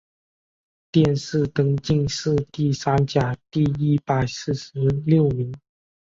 [0.91, 4.73] 殿试登进士第三甲第一百四十
[5.05, 5.53] 六名。